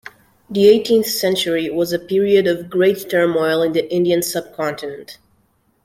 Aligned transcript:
The 0.49 0.67
eighteenth 0.67 1.05
century 1.05 1.69
was 1.69 1.93
a 1.93 1.99
period 1.99 2.47
of 2.47 2.71
great 2.71 3.07
turmoil 3.07 3.61
in 3.61 3.73
the 3.73 3.87
Indian 3.93 4.23
subcontinent. 4.23 5.19